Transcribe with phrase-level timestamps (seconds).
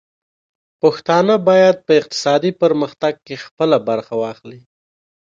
[0.81, 4.61] پښتانه بايد په اقتصادي پرمختګ کې خپله برخه واخلي.